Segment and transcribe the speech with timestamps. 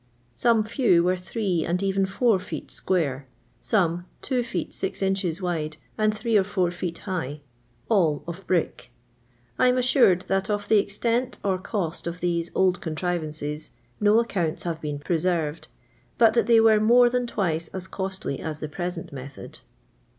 [0.33, 3.27] Some few were three and even four feet square;
[3.61, 7.41] some two feet six inches wide, and three or four feet high;
[7.87, 8.89] all of brick.
[9.59, 13.69] I am assured that of the extent or cost of these old contrivances
[14.01, 15.67] uo aicciiuiiis have been preserved,
[16.17, 19.59] but that they were more than twice as costly as the present method.